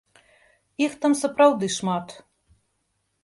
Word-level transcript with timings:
Іх 0.85 0.95
там 1.03 1.13
сапраўды 1.19 1.69
шмат. 1.77 2.07